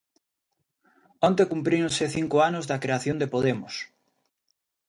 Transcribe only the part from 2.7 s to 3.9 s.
creación de Podemos.